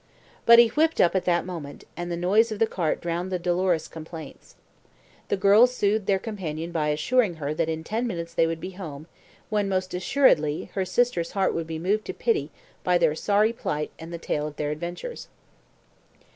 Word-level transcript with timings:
But 0.47 0.57
he 0.57 0.69
whipped 0.69 0.99
up 0.99 1.13
at 1.15 1.25
that 1.25 1.45
moment, 1.45 1.83
and 1.95 2.11
the 2.11 2.17
noise 2.17 2.51
of 2.51 2.57
the 2.57 2.65
cart 2.65 3.01
drowned 3.01 3.31
the 3.31 3.37
dolorous 3.37 3.87
complaints. 3.87 4.55
The 5.27 5.37
girls 5.37 5.75
soothed 5.75 6.07
their 6.07 6.17
companion 6.17 6.71
by 6.71 6.87
assuring 6.87 7.35
her 7.35 7.53
that 7.53 7.69
in 7.69 7.83
ten 7.83 8.07
minutes 8.07 8.33
they 8.33 8.47
would 8.47 8.59
be 8.59 8.71
home, 8.71 9.05
when, 9.51 9.69
most 9.69 9.93
assuredly, 9.93 10.71
her 10.73 10.85
sister's 10.85 11.33
heart 11.33 11.53
would 11.53 11.67
be 11.67 11.77
moved 11.77 12.05
to 12.05 12.15
pity 12.15 12.49
by 12.83 12.97
their 12.97 13.13
sorry 13.13 13.53
plight 13.53 13.91
and 13.99 14.11
the 14.11 14.17
tale 14.17 14.47
of 14.47 14.55
their 14.55 14.71
adventures. 14.71 15.27